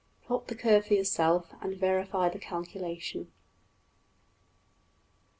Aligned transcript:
Plot 0.23 0.47
the 0.47 0.55
curve 0.55 0.87
for 0.87 0.95
yourself, 0.95 1.53
and 1.61 1.77
verify 1.77 2.27
the 2.27 2.39
calculation. 2.39 3.31